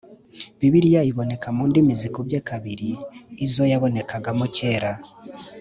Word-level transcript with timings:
Bibiliya 0.59 1.01
iboneka 1.11 1.47
mu 1.55 1.63
ndimi 1.69 1.93
zikubye 2.01 2.37
kabiri 2.49 2.89
izo 3.45 3.63
yabonekagamo 3.71 4.45
kera 4.57 4.91